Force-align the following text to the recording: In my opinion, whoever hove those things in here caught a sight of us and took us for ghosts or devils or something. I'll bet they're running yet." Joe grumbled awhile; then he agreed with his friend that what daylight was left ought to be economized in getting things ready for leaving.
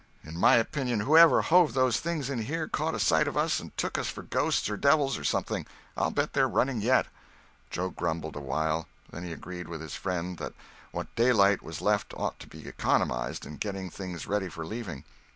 In 0.23 0.35
my 0.35 0.55
opinion, 0.55 1.01
whoever 1.01 1.43
hove 1.43 1.75
those 1.75 1.99
things 1.99 2.27
in 2.27 2.39
here 2.39 2.67
caught 2.67 2.95
a 2.95 2.99
sight 2.99 3.27
of 3.27 3.37
us 3.37 3.59
and 3.59 3.77
took 3.77 3.99
us 3.99 4.09
for 4.09 4.23
ghosts 4.23 4.67
or 4.67 4.75
devils 4.75 5.15
or 5.15 5.23
something. 5.23 5.67
I'll 5.95 6.09
bet 6.09 6.33
they're 6.33 6.47
running 6.47 6.81
yet." 6.81 7.05
Joe 7.69 7.91
grumbled 7.91 8.35
awhile; 8.35 8.87
then 9.11 9.23
he 9.23 9.31
agreed 9.31 9.67
with 9.67 9.79
his 9.81 9.93
friend 9.93 10.39
that 10.39 10.53
what 10.91 11.13
daylight 11.15 11.61
was 11.61 11.81
left 11.81 12.15
ought 12.17 12.39
to 12.39 12.47
be 12.47 12.67
economized 12.67 13.45
in 13.45 13.57
getting 13.57 13.91
things 13.91 14.25
ready 14.25 14.49
for 14.49 14.65
leaving. 14.65 15.03